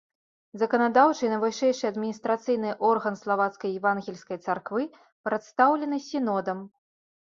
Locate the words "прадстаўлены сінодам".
5.29-6.69